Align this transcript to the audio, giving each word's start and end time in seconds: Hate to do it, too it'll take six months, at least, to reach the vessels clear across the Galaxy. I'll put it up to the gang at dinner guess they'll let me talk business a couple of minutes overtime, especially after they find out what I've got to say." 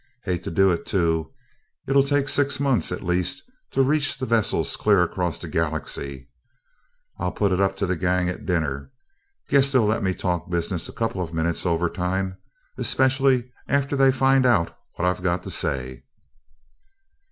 Hate 0.23 0.43
to 0.45 0.49
do 0.49 0.71
it, 0.71 0.87
too 0.87 1.31
it'll 1.85 2.01
take 2.01 2.27
six 2.27 2.59
months, 2.59 2.91
at 2.91 3.03
least, 3.03 3.43
to 3.69 3.83
reach 3.83 4.17
the 4.17 4.25
vessels 4.25 4.75
clear 4.75 5.03
across 5.03 5.37
the 5.37 5.47
Galaxy. 5.47 6.27
I'll 7.19 7.31
put 7.31 7.51
it 7.51 7.61
up 7.61 7.75
to 7.77 7.85
the 7.85 7.95
gang 7.95 8.27
at 8.27 8.43
dinner 8.47 8.91
guess 9.47 9.71
they'll 9.71 9.85
let 9.85 10.01
me 10.01 10.15
talk 10.15 10.49
business 10.49 10.89
a 10.89 10.91
couple 10.91 11.21
of 11.21 11.35
minutes 11.35 11.67
overtime, 11.67 12.39
especially 12.79 13.51
after 13.67 13.95
they 13.95 14.11
find 14.11 14.43
out 14.43 14.75
what 14.95 15.07
I've 15.07 15.21
got 15.21 15.43
to 15.43 15.51
say." 15.51 16.03